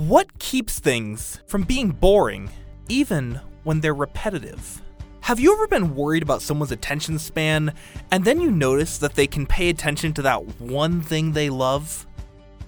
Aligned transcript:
What 0.00 0.38
keeps 0.38 0.78
things 0.78 1.40
from 1.46 1.64
being 1.64 1.90
boring, 1.90 2.48
even 2.88 3.38
when 3.64 3.80
they're 3.80 3.92
repetitive? 3.92 4.80
Have 5.20 5.38
you 5.38 5.52
ever 5.52 5.68
been 5.68 5.94
worried 5.94 6.22
about 6.22 6.40
someone's 6.40 6.72
attention 6.72 7.18
span 7.18 7.74
and 8.10 8.24
then 8.24 8.40
you 8.40 8.50
notice 8.50 8.96
that 8.96 9.14
they 9.14 9.26
can 9.26 9.44
pay 9.44 9.68
attention 9.68 10.14
to 10.14 10.22
that 10.22 10.58
one 10.58 11.02
thing 11.02 11.32
they 11.32 11.50
love? 11.50 12.06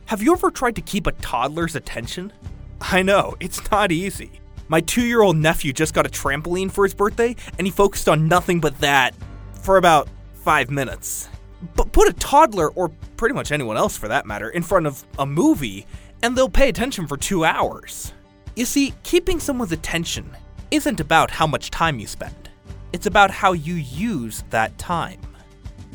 Have 0.04 0.22
you 0.22 0.34
ever 0.34 0.50
tried 0.50 0.76
to 0.76 0.82
keep 0.82 1.06
a 1.06 1.12
toddler's 1.12 1.74
attention? 1.74 2.34
I 2.82 3.00
know, 3.00 3.34
it's 3.40 3.70
not 3.70 3.92
easy. 3.92 4.42
My 4.68 4.82
two 4.82 5.06
year 5.06 5.22
old 5.22 5.38
nephew 5.38 5.72
just 5.72 5.94
got 5.94 6.04
a 6.04 6.10
trampoline 6.10 6.70
for 6.70 6.84
his 6.84 6.92
birthday 6.92 7.34
and 7.56 7.66
he 7.66 7.70
focused 7.70 8.10
on 8.10 8.28
nothing 8.28 8.60
but 8.60 8.78
that 8.80 9.14
for 9.62 9.78
about 9.78 10.06
five 10.34 10.70
minutes. 10.70 11.30
But 11.76 11.92
put 11.92 12.08
a 12.08 12.12
toddler, 12.12 12.70
or 12.72 12.90
pretty 13.16 13.34
much 13.34 13.52
anyone 13.52 13.78
else 13.78 13.96
for 13.96 14.08
that 14.08 14.26
matter, 14.26 14.50
in 14.50 14.62
front 14.62 14.86
of 14.86 15.02
a 15.18 15.24
movie 15.24 15.86
and 16.22 16.36
they'll 16.36 16.48
pay 16.48 16.68
attention 16.68 17.06
for 17.06 17.16
two 17.16 17.44
hours. 17.44 18.12
You 18.54 18.64
see, 18.64 18.94
keeping 19.02 19.40
someone's 19.40 19.72
attention 19.72 20.30
isn't 20.70 21.00
about 21.00 21.30
how 21.30 21.46
much 21.46 21.70
time 21.70 21.98
you 21.98 22.06
spend, 22.06 22.48
it's 22.92 23.06
about 23.06 23.30
how 23.30 23.52
you 23.52 23.74
use 23.74 24.44
that 24.50 24.76
time. 24.78 25.20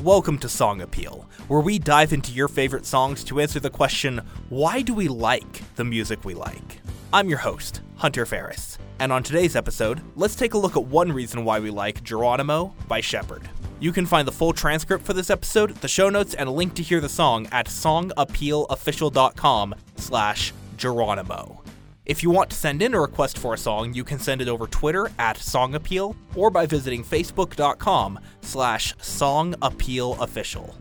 Welcome 0.03 0.37
to 0.39 0.49
Song 0.49 0.81
Appeal, 0.81 1.27
where 1.47 1.61
we 1.61 1.79
dive 1.79 2.13
into 2.13 2.31
your 2.31 2.47
favorite 2.47 2.85
songs 2.85 3.23
to 3.23 3.39
answer 3.39 3.59
the 3.59 3.69
question 3.69 4.21
why 4.49 4.81
do 4.81 4.93
we 4.93 5.07
like 5.07 5.63
the 5.75 5.85
music 5.85 6.23
we 6.25 6.33
like? 6.33 6.81
I'm 7.13 7.29
your 7.29 7.39
host, 7.39 7.81
Hunter 7.95 8.25
Ferris, 8.25 8.77
and 8.99 9.13
on 9.13 9.23
today's 9.23 9.55
episode, 9.55 10.01
let's 10.15 10.35
take 10.35 10.53
a 10.53 10.57
look 10.57 10.75
at 10.75 10.83
one 10.83 11.11
reason 11.11 11.45
why 11.45 11.59
we 11.59 11.69
like 11.69 12.03
Geronimo 12.03 12.75
by 12.87 12.99
Sheppard. 12.99 13.49
You 13.79 13.91
can 13.91 14.07
find 14.07 14.27
the 14.27 14.31
full 14.31 14.53
transcript 14.53 15.05
for 15.05 15.13
this 15.13 15.29
episode, 15.29 15.75
the 15.75 15.87
show 15.87 16.09
notes, 16.09 16.33
and 16.33 16.49
a 16.49 16.51
link 16.51 16.73
to 16.75 16.83
hear 16.83 16.99
the 16.99 17.09
song 17.09 17.47
at 17.51 17.67
songappealofficial.com 17.67 19.75
slash 19.95 20.53
Geronimo. 20.77 21.61
If 22.05 22.23
you 22.23 22.31
want 22.31 22.49
to 22.51 22.55
send 22.55 22.81
in 22.81 22.93
a 22.93 23.01
request 23.01 23.37
for 23.37 23.53
a 23.53 23.57
song, 23.57 23.93
you 23.93 24.03
can 24.03 24.17
send 24.17 24.41
it 24.41 24.47
over 24.47 24.65
Twitter 24.67 25.11
at 25.19 25.37
songappeal 25.37 26.15
or 26.35 26.49
by 26.49 26.65
visiting 26.65 27.03
facebook.com 27.03 28.19
slash 28.41 28.95
songappealofficial. 28.95 30.73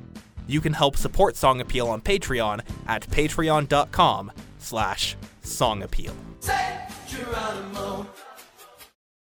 You 0.47 0.61
can 0.61 0.73
help 0.73 0.97
support 0.97 1.37
Song 1.37 1.61
Appeal 1.61 1.89
on 1.89 2.01
Patreon 2.01 2.61
at 2.87 3.03
patreon.com 3.09 4.31
slash 4.59 5.17
songappeal. 5.43 6.15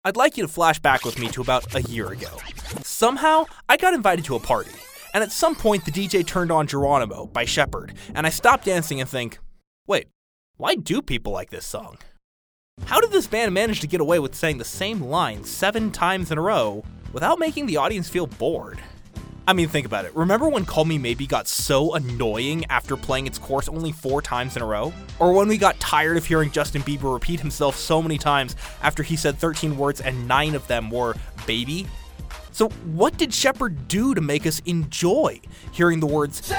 I'd 0.05 0.17
like 0.17 0.37
you 0.37 0.43
to 0.43 0.49
flash 0.49 0.81
back 0.81 1.05
with 1.05 1.21
me 1.21 1.29
to 1.29 1.41
about 1.41 1.73
a 1.77 1.83
year 1.83 2.09
ago. 2.09 2.37
Somehow, 3.03 3.47
I 3.69 3.79
got 3.79 3.95
invited 3.95 4.25
to 4.27 4.37
a 4.37 4.39
party, 4.39 4.71
and 5.13 5.25
at 5.25 5.33
some 5.33 5.57
point 5.57 5.85
the 5.85 5.91
DJ 5.91 6.25
turned 6.25 6.53
on 6.53 6.69
Geronimo 6.69 7.27
by 7.27 7.45
Sheppard, 7.45 7.95
and 8.15 8.25
I 8.25 8.31
stopped 8.31 8.67
dancing 8.67 9.01
and 9.01 9.11
think, 9.11 9.41
wait, 9.89 10.07
why 10.57 10.77
do 10.77 11.03
people 11.03 11.33
like 11.33 11.51
this 11.51 11.67
song? 11.67 11.99
How 12.85 13.01
did 13.01 13.11
this 13.11 13.27
band 13.27 13.53
manage 13.53 13.81
to 13.81 13.89
get 13.89 14.01
away 14.01 14.21
with 14.21 14.37
saying 14.37 14.59
the 14.59 14.65
same 14.65 15.01
line 15.01 15.43
seven 15.43 15.91
times 15.91 16.31
in 16.31 16.39
a 16.39 16.41
row 16.41 16.85
without 17.13 17.41
making 17.41 17.67
the 17.67 17.77
audience 17.77 18.09
feel 18.09 18.29
bored? 18.29 18.79
I 19.49 19.53
mean, 19.53 19.67
think 19.67 19.85
about 19.85 20.05
it. 20.05 20.15
Remember 20.15 20.49
when 20.49 20.65
Call 20.65 20.85
Me 20.85 20.97
Maybe 20.97 21.27
got 21.27 21.49
so 21.49 21.95
annoying 21.95 22.65
after 22.67 22.97
playing 22.97 23.27
its 23.27 23.37
course 23.37 23.69
only 23.69 23.91
four 23.91 24.23
times 24.23 24.55
in 24.55 24.63
a 24.63 24.67
row? 24.67 24.93
Or 25.19 25.33
when 25.33 25.49
we 25.49 25.59
got 25.59 25.81
tired 25.81 26.17
of 26.17 26.25
hearing 26.25 26.53
Justin 26.53 26.83
Bieber 26.83 27.13
repeat 27.13 27.41
himself 27.41 27.75
so 27.75 28.01
many 28.01 28.17
times 28.17 28.55
after 28.81 29.03
he 29.03 29.17
said 29.17 29.39
13 29.39 29.77
words 29.77 30.01
and 30.01 30.29
nine 30.29 30.55
of 30.55 30.65
them 30.69 30.89
were 30.89 31.17
baby? 31.49 31.89
So, 32.53 32.69
what 32.69 33.17
did 33.17 33.33
Sheppard 33.33 33.89
do 33.89 34.15
to 34.15 34.21
make 34.21 34.47
us 34.47 34.61
enjoy 34.67 35.41
hearing 35.73 36.01
the 36.01 36.07
words 36.07 36.53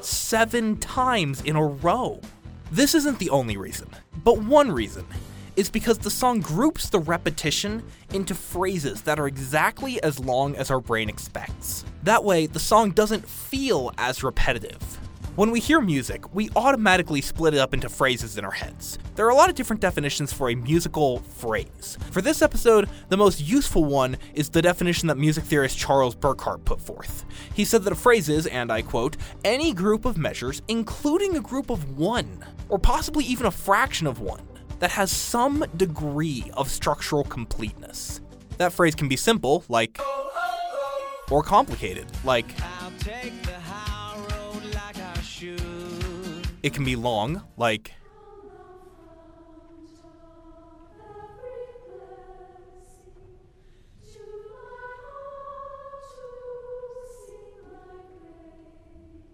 seven 0.00 0.76
times 0.76 1.40
in 1.40 1.56
a 1.56 1.64
row? 1.64 2.20
This 2.70 2.94
isn't 2.94 3.18
the 3.18 3.30
only 3.30 3.56
reason, 3.56 3.88
but 4.22 4.38
one 4.38 4.70
reason 4.70 5.06
is 5.56 5.70
because 5.70 5.98
the 5.98 6.10
song 6.10 6.40
groups 6.40 6.90
the 6.90 6.98
repetition 6.98 7.82
into 8.12 8.34
phrases 8.34 9.02
that 9.02 9.18
are 9.18 9.26
exactly 9.26 10.02
as 10.02 10.18
long 10.18 10.56
as 10.56 10.70
our 10.70 10.80
brain 10.80 11.08
expects. 11.08 11.84
That 12.02 12.24
way, 12.24 12.46
the 12.46 12.58
song 12.58 12.90
doesn't 12.90 13.26
feel 13.26 13.92
as 13.96 14.22
repetitive. 14.22 14.98
When 15.36 15.50
we 15.50 15.58
hear 15.58 15.80
music, 15.80 16.32
we 16.32 16.48
automatically 16.54 17.20
split 17.20 17.54
it 17.54 17.58
up 17.58 17.74
into 17.74 17.88
phrases 17.88 18.38
in 18.38 18.44
our 18.44 18.52
heads. 18.52 19.00
There 19.16 19.26
are 19.26 19.30
a 19.30 19.34
lot 19.34 19.48
of 19.48 19.56
different 19.56 19.82
definitions 19.82 20.32
for 20.32 20.48
a 20.48 20.54
musical 20.54 21.18
phrase. 21.18 21.98
For 22.12 22.22
this 22.22 22.40
episode, 22.40 22.88
the 23.08 23.16
most 23.16 23.40
useful 23.40 23.84
one 23.84 24.16
is 24.34 24.48
the 24.48 24.62
definition 24.62 25.08
that 25.08 25.16
music 25.16 25.42
theorist 25.42 25.76
Charles 25.76 26.14
Burkhart 26.14 26.64
put 26.64 26.80
forth. 26.80 27.24
He 27.52 27.64
said 27.64 27.82
that 27.82 27.92
a 27.92 27.96
phrase 27.96 28.28
is, 28.28 28.46
and 28.46 28.70
I 28.70 28.82
quote, 28.82 29.16
any 29.44 29.74
group 29.74 30.04
of 30.04 30.16
measures, 30.16 30.62
including 30.68 31.36
a 31.36 31.40
group 31.40 31.68
of 31.68 31.98
one, 31.98 32.44
or 32.68 32.78
possibly 32.78 33.24
even 33.24 33.46
a 33.46 33.50
fraction 33.50 34.06
of 34.06 34.20
one, 34.20 34.46
that 34.78 34.92
has 34.92 35.10
some 35.10 35.64
degree 35.76 36.48
of 36.54 36.70
structural 36.70 37.24
completeness. 37.24 38.20
That 38.58 38.72
phrase 38.72 38.94
can 38.94 39.08
be 39.08 39.16
simple, 39.16 39.64
like, 39.68 40.00
or 41.28 41.42
complicated, 41.42 42.06
like, 42.22 42.46
it 46.64 46.72
can 46.72 46.82
be 46.82 46.96
long, 46.96 47.42
like, 47.58 47.92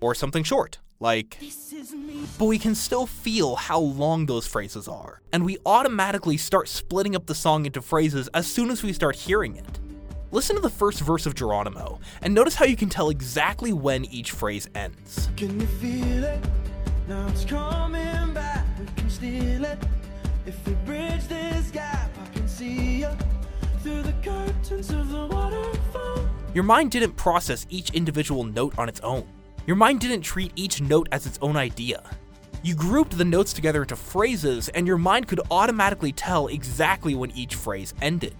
or 0.00 0.12
something 0.12 0.42
short, 0.42 0.80
like, 0.98 1.38
but 2.36 2.46
we 2.46 2.58
can 2.58 2.74
still 2.74 3.06
feel 3.06 3.54
how 3.54 3.78
long 3.78 4.26
those 4.26 4.48
phrases 4.48 4.88
are, 4.88 5.20
and 5.32 5.44
we 5.44 5.56
automatically 5.64 6.36
start 6.36 6.66
splitting 6.66 7.14
up 7.14 7.26
the 7.26 7.34
song 7.36 7.64
into 7.64 7.80
phrases 7.80 8.28
as 8.34 8.50
soon 8.50 8.72
as 8.72 8.82
we 8.82 8.92
start 8.92 9.14
hearing 9.14 9.54
it. 9.54 9.78
Listen 10.32 10.56
to 10.56 10.62
the 10.62 10.68
first 10.68 11.00
verse 11.00 11.26
of 11.26 11.36
Geronimo, 11.36 12.00
and 12.22 12.34
notice 12.34 12.56
how 12.56 12.64
you 12.64 12.74
can 12.74 12.88
tell 12.88 13.08
exactly 13.08 13.72
when 13.72 14.04
each 14.06 14.32
phrase 14.32 14.68
ends. 14.74 15.28
Now 17.08 17.26
it's 17.28 17.44
coming 17.44 18.34
back. 18.34 18.64
We 18.78 18.86
can 18.96 19.10
steal 19.10 19.64
it. 19.64 19.78
If 20.46 20.66
we 20.66 20.74
bridge 20.86 21.26
this 21.28 21.70
gap, 21.70 22.10
I 22.22 22.32
can 22.32 22.48
see 22.48 23.00
you 23.00 23.10
through 23.82 24.02
the 24.02 24.14
curtains 24.22 24.90
of 24.90 25.10
the 25.10 25.26
waterfall. 25.26 26.28
Your 26.54 26.64
mind 26.64 26.90
didn't 26.90 27.12
process 27.12 27.66
each 27.68 27.90
individual 27.90 28.44
note 28.44 28.78
on 28.78 28.88
its 28.88 29.00
own. 29.00 29.26
Your 29.66 29.76
mind 29.76 30.00
didn't 30.00 30.22
treat 30.22 30.52
each 30.56 30.80
note 30.80 31.08
as 31.12 31.26
its 31.26 31.38
own 31.42 31.56
idea. 31.56 32.02
You 32.62 32.74
grouped 32.74 33.16
the 33.16 33.24
notes 33.24 33.52
together 33.52 33.82
into 33.82 33.96
phrases, 33.96 34.68
and 34.70 34.86
your 34.86 34.98
mind 34.98 35.28
could 35.28 35.40
automatically 35.50 36.12
tell 36.12 36.48
exactly 36.48 37.14
when 37.14 37.30
each 37.30 37.54
phrase 37.54 37.94
ended. 38.02 38.34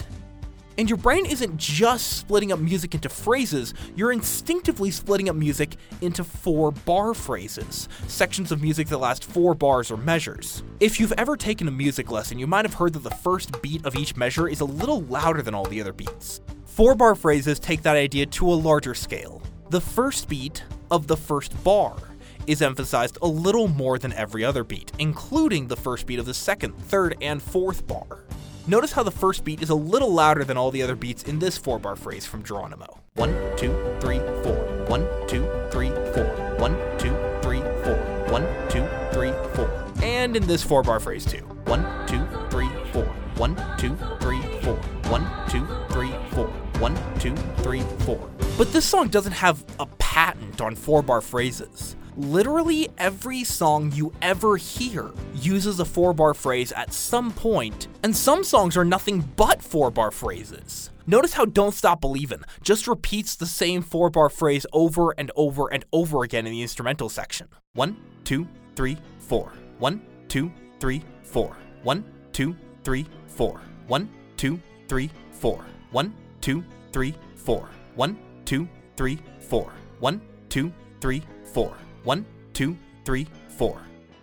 And 0.80 0.88
your 0.88 0.96
brain 0.96 1.26
isn't 1.26 1.58
just 1.58 2.16
splitting 2.16 2.52
up 2.52 2.58
music 2.58 2.94
into 2.94 3.10
phrases, 3.10 3.74
you're 3.96 4.12
instinctively 4.12 4.90
splitting 4.90 5.28
up 5.28 5.36
music 5.36 5.76
into 6.00 6.24
four 6.24 6.72
bar 6.72 7.12
phrases, 7.12 7.86
sections 8.06 8.50
of 8.50 8.62
music 8.62 8.88
that 8.88 8.96
last 8.96 9.22
four 9.22 9.54
bars 9.54 9.90
or 9.90 9.98
measures. 9.98 10.62
If 10.80 10.98
you've 10.98 11.12
ever 11.18 11.36
taken 11.36 11.68
a 11.68 11.70
music 11.70 12.10
lesson, 12.10 12.38
you 12.38 12.46
might 12.46 12.64
have 12.64 12.72
heard 12.72 12.94
that 12.94 13.02
the 13.02 13.10
first 13.10 13.60
beat 13.60 13.84
of 13.84 13.94
each 13.94 14.16
measure 14.16 14.48
is 14.48 14.60
a 14.60 14.64
little 14.64 15.02
louder 15.02 15.42
than 15.42 15.54
all 15.54 15.66
the 15.66 15.82
other 15.82 15.92
beats. 15.92 16.40
Four 16.64 16.94
bar 16.94 17.14
phrases 17.14 17.58
take 17.58 17.82
that 17.82 17.96
idea 17.96 18.24
to 18.24 18.50
a 18.50 18.54
larger 18.54 18.94
scale. 18.94 19.42
The 19.68 19.82
first 19.82 20.30
beat 20.30 20.64
of 20.90 21.08
the 21.08 21.16
first 21.18 21.62
bar 21.62 21.98
is 22.46 22.62
emphasized 22.62 23.18
a 23.20 23.28
little 23.28 23.68
more 23.68 23.98
than 23.98 24.14
every 24.14 24.46
other 24.46 24.64
beat, 24.64 24.92
including 24.98 25.68
the 25.68 25.76
first 25.76 26.06
beat 26.06 26.18
of 26.18 26.24
the 26.24 26.32
second, 26.32 26.74
third, 26.78 27.18
and 27.20 27.42
fourth 27.42 27.86
bar. 27.86 28.24
Notice 28.70 28.92
how 28.92 29.02
the 29.02 29.10
first 29.10 29.42
beat 29.42 29.62
is 29.64 29.70
a 29.70 29.74
little 29.74 30.12
louder 30.14 30.44
than 30.44 30.56
all 30.56 30.70
the 30.70 30.80
other 30.80 30.94
beats 30.94 31.24
in 31.24 31.40
this 31.40 31.58
four 31.58 31.80
bar 31.80 31.96
phrase 31.96 32.24
from 32.24 32.44
Geronimo. 32.44 33.00
One, 33.14 33.34
two, 33.56 33.74
three, 33.98 34.20
four. 34.44 34.86
One, 34.86 35.08
two, 35.26 35.44
three, 35.72 35.88
four. 36.14 36.56
One, 36.56 36.76
two, 36.96 37.10
three, 37.42 37.62
four. 37.82 37.96
One, 38.28 38.46
two, 38.68 38.86
three, 39.12 39.32
four. 39.56 39.92
And 40.04 40.36
in 40.36 40.46
this 40.46 40.62
four 40.62 40.84
bar 40.84 41.00
phrase 41.00 41.24
too. 41.24 41.40
One, 41.64 41.82
two, 42.06 42.24
three, 42.48 42.70
four. 42.92 43.06
One, 43.38 43.56
two, 43.76 43.96
three, 44.20 44.40
four. 44.62 44.76
One, 45.10 45.26
two, 45.48 45.66
three, 45.90 46.14
four. 46.30 46.46
One, 46.78 46.96
two, 47.18 47.34
three, 47.64 47.82
four. 48.06 48.30
But 48.56 48.72
this 48.72 48.84
song 48.84 49.08
doesn't 49.08 49.32
have 49.32 49.64
a 49.80 49.86
patent 49.98 50.60
on 50.60 50.76
four 50.76 51.02
bar 51.02 51.20
phrases. 51.20 51.96
Literally 52.20 52.86
every 52.98 53.44
song 53.44 53.92
you 53.94 54.12
ever 54.20 54.58
hear 54.58 55.10
uses 55.34 55.80
a 55.80 55.86
four 55.86 56.12
bar 56.12 56.34
phrase 56.34 56.70
at 56.70 56.92
some 56.92 57.32
point, 57.32 57.88
and 58.02 58.14
some 58.14 58.44
songs 58.44 58.76
are 58.76 58.84
nothing 58.84 59.22
but 59.36 59.62
four 59.62 59.90
bar 59.90 60.10
phrases. 60.10 60.90
Notice 61.06 61.32
how 61.32 61.46
Don't 61.46 61.72
Stop 61.72 62.02
Believin' 62.02 62.44
just 62.62 62.86
repeats 62.86 63.36
the 63.36 63.46
same 63.46 63.80
four 63.80 64.10
bar 64.10 64.28
phrase 64.28 64.66
over 64.70 65.12
and 65.12 65.32
over 65.34 65.72
and 65.72 65.86
over 65.94 66.22
again 66.22 66.46
in 66.46 66.52
the 66.52 66.60
instrumental 66.60 67.08
section. 67.08 67.48
One, 67.72 67.96
two, 68.24 68.46
three, 68.76 68.98
four. 69.18 69.54
One, 69.78 70.02
two, 70.28 70.52
three, 70.78 71.02
four. 71.22 71.56
One, 71.84 72.04
two, 72.32 72.54
three, 72.84 73.06
four. 73.28 73.62
One, 73.86 74.10
two, 74.36 74.60
three, 74.88 75.10
four. 75.30 75.64
One, 75.90 76.12
two, 76.42 76.62
three, 76.92 77.14
four. 77.34 77.70
One, 77.94 78.18
two, 78.44 78.68
three, 78.98 79.18
four. 79.38 79.72
One, 80.00 80.20
two, 80.50 80.70
three, 81.00 81.22
four. 81.54 81.74
One, 82.04 82.24
two, 82.52 82.76
three, 83.04 83.26
four. 83.48 83.80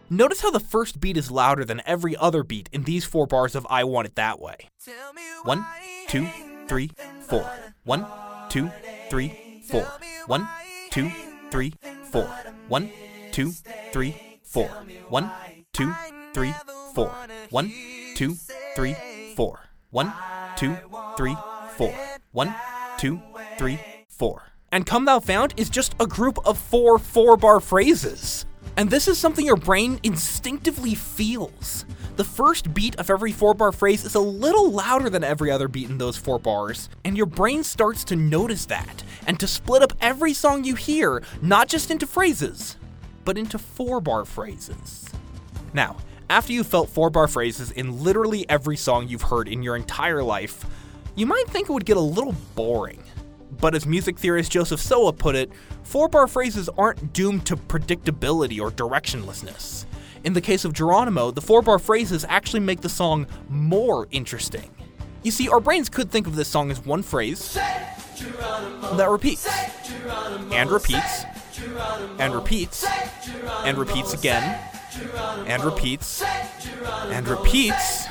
Notice 0.09 0.41
how 0.41 0.51
the 0.51 0.59
first 0.59 0.99
beat 0.99 1.17
is 1.17 1.29
louder 1.29 1.65
than 1.65 1.81
every 1.85 2.15
other 2.15 2.43
beat 2.43 2.69
in 2.71 2.83
these 2.83 3.05
four 3.05 3.27
bars 3.27 3.55
of 3.55 3.67
I 3.69 3.83
Want 3.83 4.07
It 4.07 4.15
That 4.15 4.39
Way. 4.39 4.55
One, 5.43 5.65
two, 6.07 6.27
three, 6.67 6.91
four. 7.21 7.45
One, 7.83 8.05
two, 8.49 8.71
three, 9.09 9.61
four. 9.67 9.85
One, 10.27 10.47
two, 10.91 11.11
three, 11.51 11.73
four. 12.09 12.23
One, 12.67 12.89
two, 13.31 13.51
three, 13.91 14.15
four. 14.51 14.69
One, 15.13 15.29
two, 15.73 15.91
three, 16.33 16.55
four. 16.95 17.11
One, 17.49 17.71
two, 18.15 18.35
three, 18.75 18.95
four. 19.35 19.59
One, 19.91 20.13
two, 20.55 20.77
three, 21.17 21.35
four. 21.77 21.93
One, 22.31 22.55
two, 22.97 23.21
three, 23.57 23.79
four. 24.07 24.43
And 24.77 24.85
Come 24.85 25.05
Thou 25.05 25.19
Fount 25.19 25.55
is 25.57 25.71
just 25.71 25.95
a 25.99 26.05
group 26.05 26.37
of 26.45 26.55
four 26.55 26.99
four 26.99 27.35
bar 27.35 27.59
phrases. 27.59 28.45
And 28.75 28.91
this 28.91 29.07
is 29.07 29.17
something 29.17 29.43
your 29.43 29.55
brain 29.55 29.99
instinctively 30.03 30.93
feels. 30.93 31.83
The 32.15 32.23
first 32.23 32.75
beat 32.75 32.95
of 32.97 33.09
every 33.09 33.31
four 33.31 33.55
bar 33.55 33.71
phrase 33.71 34.05
is 34.05 34.13
a 34.13 34.19
little 34.19 34.69
louder 34.69 35.09
than 35.09 35.23
every 35.23 35.49
other 35.49 35.67
beat 35.67 35.89
in 35.89 35.97
those 35.97 36.15
four 36.15 36.37
bars, 36.37 36.89
and 37.03 37.17
your 37.17 37.25
brain 37.25 37.63
starts 37.63 38.03
to 38.03 38.15
notice 38.15 38.67
that 38.67 39.03
and 39.25 39.39
to 39.39 39.47
split 39.47 39.81
up 39.81 39.93
every 39.99 40.35
song 40.35 40.63
you 40.63 40.75
hear, 40.75 41.23
not 41.41 41.67
just 41.67 41.89
into 41.89 42.05
phrases, 42.05 42.77
but 43.25 43.35
into 43.35 43.57
four 43.57 43.99
bar 43.99 44.25
phrases. 44.25 45.09
Now, 45.73 45.97
after 46.29 46.53
you've 46.53 46.67
felt 46.67 46.91
four 46.91 47.09
bar 47.09 47.27
phrases 47.27 47.71
in 47.71 48.03
literally 48.03 48.47
every 48.47 48.77
song 48.77 49.07
you've 49.07 49.23
heard 49.23 49.47
in 49.47 49.63
your 49.63 49.75
entire 49.75 50.21
life, 50.21 50.63
you 51.15 51.25
might 51.25 51.47
think 51.47 51.67
it 51.67 51.73
would 51.73 51.83
get 51.83 51.97
a 51.97 51.99
little 51.99 52.35
boring. 52.53 53.03
But 53.51 53.75
as 53.75 53.85
music 53.85 54.19
theorist 54.19 54.51
Joseph 54.51 54.79
Soa 54.79 55.13
put 55.13 55.35
it, 55.35 55.51
four 55.83 56.07
bar 56.09 56.27
phrases 56.27 56.69
aren't 56.77 57.13
doomed 57.13 57.45
to 57.47 57.55
predictability 57.55 58.61
or 58.61 58.71
directionlessness. 58.71 59.85
In 60.23 60.33
the 60.33 60.41
case 60.41 60.65
of 60.65 60.73
Geronimo, 60.73 61.31
the 61.31 61.41
four 61.41 61.61
bar 61.61 61.79
phrases 61.79 62.25
actually 62.27 62.59
make 62.59 62.81
the 62.81 62.89
song 62.89 63.27
more 63.49 64.07
interesting. 64.11 64.69
You 65.23 65.31
see, 65.31 65.47
our 65.49 65.59
brains 65.59 65.89
could 65.89 66.11
think 66.11 66.27
of 66.27 66.35
this 66.35 66.47
song 66.47 66.71
as 66.71 66.85
one 66.85 67.01
phrase 67.01 67.53
that 67.53 69.07
repeats, 69.09 69.47
and 70.51 70.69
repeats, 70.69 71.23
and 72.19 72.33
repeats, 72.33 72.85
and 73.63 73.77
repeats 73.77 74.13
again, 74.13 74.59
and 75.47 75.63
repeats, 75.63 76.23
and 76.23 77.27
repeats. 77.27 78.05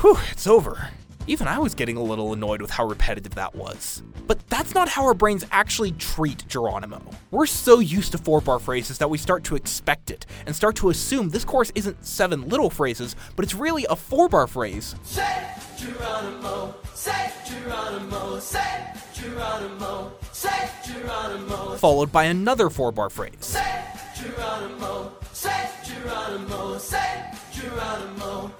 Whew, 0.00 0.18
it's 0.30 0.46
over. 0.46 0.90
Even 1.28 1.46
I 1.46 1.58
was 1.58 1.74
getting 1.74 1.96
a 1.96 2.02
little 2.02 2.32
annoyed 2.32 2.60
with 2.60 2.70
how 2.70 2.84
repetitive 2.84 3.34
that 3.36 3.54
was. 3.54 4.02
But 4.26 4.46
that's 4.48 4.74
not 4.74 4.88
how 4.88 5.04
our 5.04 5.14
brains 5.14 5.44
actually 5.52 5.92
treat 5.92 6.46
Geronimo. 6.48 7.00
We're 7.30 7.46
so 7.46 7.78
used 7.78 8.12
to 8.12 8.18
four 8.18 8.40
bar 8.40 8.58
phrases 8.58 8.98
that 8.98 9.08
we 9.08 9.18
start 9.18 9.44
to 9.44 9.54
expect 9.54 10.10
it 10.10 10.26
and 10.46 10.54
start 10.56 10.74
to 10.76 10.90
assume 10.90 11.28
this 11.28 11.44
course 11.44 11.70
isn't 11.76 12.04
seven 12.04 12.48
little 12.48 12.70
phrases, 12.70 13.14
but 13.36 13.44
it's 13.44 13.54
really 13.54 13.86
a 13.88 13.94
four 13.94 14.28
bar 14.28 14.48
phrase. 14.48 14.96
Say 15.04 15.46
Geronimo, 15.78 16.74
say 16.94 17.32
Geronimo, 17.46 18.40
say 18.40 18.92
Geronimo, 19.14 20.12
say 20.32 20.70
Geronimo, 20.84 21.76
Followed 21.76 22.10
by 22.10 22.24
another 22.24 22.68
four 22.68 22.90
bar 22.90 23.10
phrase. 23.10 23.34
say 23.40 23.84
Geronimo, 24.16 25.12
say 25.32 25.70
Geronimo, 25.84 26.78
say 26.78 27.30
Geronimo. 27.52 28.52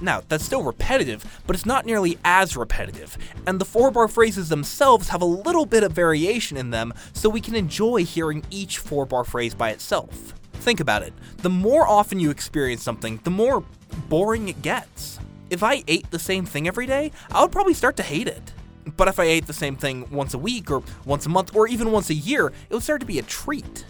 Now, 0.00 0.22
that's 0.28 0.44
still 0.44 0.62
repetitive, 0.62 1.24
but 1.46 1.56
it's 1.56 1.64
not 1.64 1.86
nearly 1.86 2.18
as 2.24 2.56
repetitive, 2.56 3.16
and 3.46 3.58
the 3.58 3.64
four 3.64 3.90
bar 3.90 4.08
phrases 4.08 4.48
themselves 4.48 5.08
have 5.08 5.22
a 5.22 5.26
little 5.26 5.64
bit 5.64 5.82
of 5.82 5.92
variation 5.92 6.56
in 6.56 6.70
them, 6.70 6.92
so 7.12 7.28
we 7.28 7.40
can 7.40 7.54
enjoy 7.54 8.04
hearing 8.04 8.44
each 8.50 8.78
four 8.78 9.06
bar 9.06 9.24
phrase 9.24 9.54
by 9.54 9.70
itself. 9.70 10.34
Think 10.54 10.80
about 10.80 11.02
it 11.02 11.12
the 11.38 11.50
more 11.50 11.86
often 11.86 12.18
you 12.18 12.30
experience 12.30 12.82
something, 12.82 13.20
the 13.24 13.30
more 13.30 13.64
boring 14.08 14.48
it 14.48 14.62
gets. 14.62 15.18
If 15.48 15.62
I 15.62 15.84
ate 15.86 16.10
the 16.10 16.18
same 16.18 16.44
thing 16.44 16.66
every 16.66 16.86
day, 16.86 17.12
I 17.30 17.42
would 17.42 17.52
probably 17.52 17.74
start 17.74 17.96
to 17.98 18.02
hate 18.02 18.26
it. 18.26 18.52
But 18.96 19.08
if 19.08 19.18
I 19.18 19.24
ate 19.24 19.46
the 19.46 19.52
same 19.52 19.76
thing 19.76 20.08
once 20.10 20.34
a 20.34 20.38
week, 20.38 20.70
or 20.70 20.82
once 21.04 21.24
a 21.26 21.28
month, 21.28 21.54
or 21.54 21.68
even 21.68 21.92
once 21.92 22.10
a 22.10 22.14
year, 22.14 22.48
it 22.48 22.74
would 22.74 22.82
start 22.82 23.00
to 23.00 23.06
be 23.06 23.18
a 23.18 23.22
treat. 23.22 23.84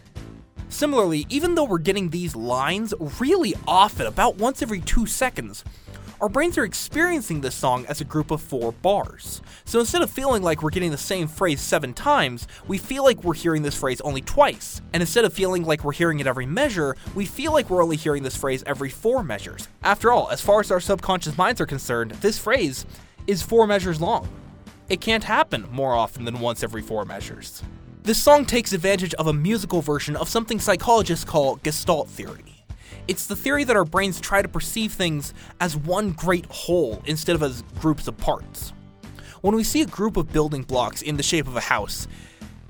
Similarly, 0.68 1.26
even 1.28 1.54
though 1.54 1.64
we're 1.64 1.78
getting 1.78 2.10
these 2.10 2.36
lines 2.36 2.92
really 3.20 3.54
often, 3.66 4.06
about 4.06 4.36
once 4.36 4.62
every 4.62 4.80
two 4.80 5.06
seconds, 5.06 5.64
our 6.20 6.28
brains 6.28 6.56
are 6.56 6.64
experiencing 6.64 7.40
this 7.40 7.54
song 7.54 7.84
as 7.86 8.00
a 8.00 8.04
group 8.04 8.30
of 8.30 8.40
four 8.40 8.72
bars. 8.72 9.42
So 9.64 9.80
instead 9.80 10.02
of 10.02 10.10
feeling 10.10 10.42
like 10.42 10.62
we're 10.62 10.70
getting 10.70 10.90
the 10.90 10.96
same 10.96 11.28
phrase 11.28 11.60
seven 11.60 11.92
times, 11.92 12.48
we 12.66 12.78
feel 12.78 13.04
like 13.04 13.22
we're 13.22 13.34
hearing 13.34 13.62
this 13.62 13.78
phrase 13.78 14.00
only 14.00 14.22
twice. 14.22 14.80
And 14.92 15.02
instead 15.02 15.24
of 15.24 15.34
feeling 15.34 15.64
like 15.64 15.84
we're 15.84 15.92
hearing 15.92 16.20
it 16.20 16.26
every 16.26 16.46
measure, 16.46 16.96
we 17.14 17.26
feel 17.26 17.52
like 17.52 17.68
we're 17.68 17.82
only 17.82 17.96
hearing 17.96 18.22
this 18.22 18.36
phrase 18.36 18.64
every 18.66 18.88
four 18.88 19.22
measures. 19.22 19.68
After 19.82 20.10
all, 20.10 20.30
as 20.30 20.40
far 20.40 20.60
as 20.60 20.70
our 20.70 20.80
subconscious 20.80 21.36
minds 21.36 21.60
are 21.60 21.66
concerned, 21.66 22.12
this 22.12 22.38
phrase 22.38 22.86
is 23.26 23.42
four 23.42 23.66
measures 23.66 24.00
long. 24.00 24.28
It 24.88 25.00
can't 25.00 25.24
happen 25.24 25.66
more 25.70 25.94
often 25.94 26.24
than 26.24 26.40
once 26.40 26.62
every 26.62 26.82
four 26.82 27.04
measures. 27.04 27.62
This 28.04 28.22
song 28.22 28.46
takes 28.46 28.72
advantage 28.72 29.14
of 29.14 29.26
a 29.26 29.32
musical 29.32 29.82
version 29.82 30.16
of 30.16 30.28
something 30.28 30.60
psychologists 30.60 31.24
call 31.24 31.56
Gestalt 31.56 32.08
theory. 32.08 32.55
It's 33.08 33.26
the 33.26 33.36
theory 33.36 33.62
that 33.62 33.76
our 33.76 33.84
brains 33.84 34.20
try 34.20 34.42
to 34.42 34.48
perceive 34.48 34.92
things 34.92 35.32
as 35.60 35.76
one 35.76 36.10
great 36.10 36.46
whole 36.46 37.02
instead 37.06 37.36
of 37.36 37.42
as 37.42 37.62
groups 37.80 38.08
of 38.08 38.16
parts. 38.16 38.72
When 39.42 39.54
we 39.54 39.62
see 39.62 39.80
a 39.82 39.86
group 39.86 40.16
of 40.16 40.32
building 40.32 40.62
blocks 40.62 41.02
in 41.02 41.16
the 41.16 41.22
shape 41.22 41.46
of 41.46 41.56
a 41.56 41.60
house, 41.60 42.08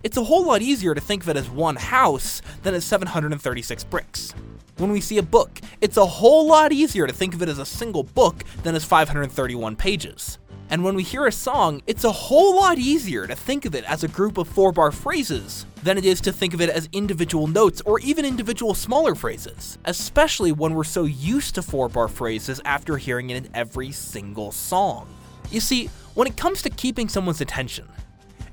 it's 0.02 0.18
a 0.18 0.24
whole 0.24 0.44
lot 0.44 0.60
easier 0.60 0.94
to 0.94 1.00
think 1.00 1.22
of 1.22 1.30
it 1.30 1.38
as 1.38 1.48
one 1.48 1.76
house 1.76 2.42
than 2.62 2.74
as 2.74 2.84
736 2.84 3.84
bricks. 3.84 4.34
When 4.76 4.92
we 4.92 5.00
see 5.00 5.16
a 5.16 5.22
book, 5.22 5.58
it's 5.80 5.96
a 5.96 6.04
whole 6.04 6.46
lot 6.46 6.70
easier 6.70 7.06
to 7.06 7.12
think 7.14 7.34
of 7.34 7.40
it 7.40 7.48
as 7.48 7.58
a 7.58 7.64
single 7.64 8.02
book 8.02 8.44
than 8.62 8.74
as 8.74 8.84
531 8.84 9.74
pages. 9.74 10.38
And 10.68 10.82
when 10.82 10.96
we 10.96 11.04
hear 11.04 11.26
a 11.26 11.32
song, 11.32 11.80
it's 11.86 12.04
a 12.04 12.10
whole 12.10 12.56
lot 12.56 12.78
easier 12.78 13.26
to 13.26 13.36
think 13.36 13.64
of 13.64 13.74
it 13.74 13.84
as 13.84 14.02
a 14.02 14.08
group 14.08 14.36
of 14.36 14.48
four 14.48 14.72
bar 14.72 14.90
phrases 14.90 15.64
than 15.84 15.96
it 15.96 16.04
is 16.04 16.20
to 16.22 16.32
think 16.32 16.54
of 16.54 16.60
it 16.60 16.68
as 16.68 16.88
individual 16.92 17.46
notes 17.46 17.80
or 17.86 18.00
even 18.00 18.24
individual 18.24 18.74
smaller 18.74 19.14
phrases, 19.14 19.78
especially 19.84 20.50
when 20.50 20.74
we're 20.74 20.82
so 20.82 21.04
used 21.04 21.54
to 21.54 21.62
four 21.62 21.88
bar 21.88 22.08
phrases 22.08 22.60
after 22.64 22.96
hearing 22.96 23.30
it 23.30 23.36
in 23.36 23.48
every 23.54 23.92
single 23.92 24.50
song. 24.50 25.08
You 25.52 25.60
see, 25.60 25.86
when 26.14 26.26
it 26.26 26.36
comes 26.36 26.62
to 26.62 26.70
keeping 26.70 27.08
someone's 27.08 27.40
attention, 27.40 27.88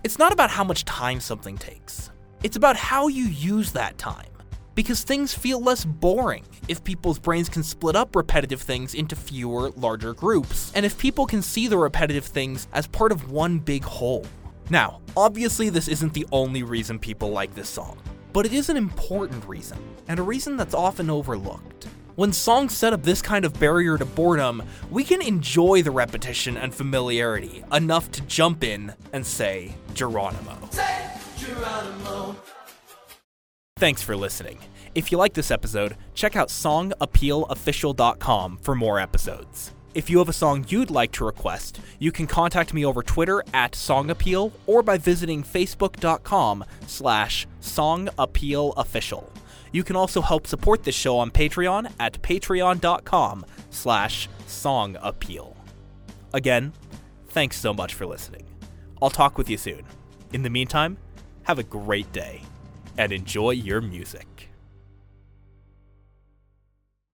it's 0.03 0.19
not 0.19 0.31
about 0.31 0.51
how 0.51 0.63
much 0.63 0.85
time 0.85 1.19
something 1.19 1.57
takes, 1.57 2.11
it's 2.43 2.57
about 2.57 2.75
how 2.75 3.07
you 3.07 3.25
use 3.25 3.71
that 3.71 3.97
time 3.97 4.32
because 4.75 5.03
things 5.03 5.33
feel 5.33 5.61
less 5.61 5.85
boring 5.85 6.43
if 6.67 6.83
people's 6.83 7.19
brains 7.19 7.49
can 7.49 7.63
split 7.63 7.95
up 7.95 8.15
repetitive 8.15 8.61
things 8.61 8.93
into 8.93 9.15
fewer, 9.15 9.69
larger 9.71 10.13
groups, 10.13 10.71
and 10.75 10.85
if 10.85 10.97
people 10.97 11.25
can 11.25 11.41
see 11.41 11.67
the 11.67 11.77
repetitive 11.77 12.25
things 12.25 12.67
as 12.73 12.87
part 12.87 13.11
of 13.11 13.31
one 13.31 13.59
big 13.59 13.83
whole. 13.83 14.25
Now, 14.69 15.01
obviously, 15.15 15.69
this 15.69 15.87
isn't 15.87 16.13
the 16.13 16.27
only 16.31 16.63
reason 16.63 16.97
people 16.99 17.29
like 17.29 17.53
this 17.53 17.69
song, 17.69 17.99
but 18.31 18.45
it 18.45 18.53
is 18.53 18.69
an 18.69 18.77
important 18.77 19.45
reason, 19.45 19.77
and 20.07 20.19
a 20.19 20.23
reason 20.23 20.57
that's 20.57 20.73
often 20.73 21.09
overlooked. 21.09 21.87
When 22.15 22.31
songs 22.31 22.77
set 22.77 22.93
up 22.93 23.01
this 23.01 23.23
kind 23.23 23.43
of 23.43 23.59
barrier 23.59 23.97
to 23.97 24.05
boredom, 24.05 24.61
we 24.91 25.03
can 25.03 25.19
enjoy 25.19 25.81
the 25.81 25.89
repetition 25.89 26.57
and 26.57 26.73
familiarity 26.73 27.63
enough 27.71 28.11
to 28.11 28.21
jump 28.21 28.63
in 28.63 28.93
and 29.13 29.25
say 29.25 29.73
Geronimo. 29.95 30.55
Say 30.69 31.09
Geronimo. 31.37 32.12
Thanks 33.83 34.01
for 34.01 34.15
listening. 34.15 34.59
If 34.95 35.11
you 35.11 35.17
like 35.17 35.33
this 35.33 35.51
episode, 35.51 35.97
check 36.13 36.37
out 36.37 36.47
songappealofficial.com 36.47 38.59
for 38.61 38.75
more 38.75 38.97
episodes. 38.97 39.73
If 39.93 40.09
you 40.09 40.19
have 40.19 40.29
a 40.29 40.31
song 40.31 40.63
you'd 40.69 40.89
like 40.89 41.11
to 41.11 41.25
request, 41.25 41.81
you 41.99 42.09
can 42.09 42.25
contact 42.25 42.73
me 42.73 42.85
over 42.85 43.03
Twitter 43.03 43.43
at 43.53 43.73
songappeal 43.73 44.53
or 44.67 44.83
by 44.83 44.97
visiting 44.97 45.43
facebook.com 45.43 46.63
slash 46.87 47.45
songappealofficial. 47.59 49.25
You 49.73 49.83
can 49.83 49.97
also 49.97 50.21
help 50.21 50.47
support 50.47 50.85
this 50.85 50.95
show 50.95 51.17
on 51.17 51.29
Patreon 51.29 51.91
at 51.99 52.21
patreon.com 52.21 53.45
slash 53.69 54.29
songappeal. 54.47 55.57
Again, 56.33 56.71
thanks 57.27 57.57
so 57.57 57.73
much 57.73 57.95
for 57.95 58.05
listening. 58.05 58.45
I'll 59.01 59.09
talk 59.09 59.37
with 59.37 59.49
you 59.49 59.57
soon. 59.57 59.83
In 60.31 60.43
the 60.43 60.49
meantime, 60.49 60.95
have 61.43 61.59
a 61.59 61.63
great 61.63 62.09
day 62.13 62.43
and 62.97 63.11
enjoy 63.11 63.51
your 63.51 63.81
music. 63.81 64.32